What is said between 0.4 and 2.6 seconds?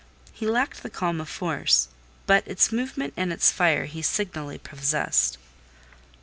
lacked the calm of force, but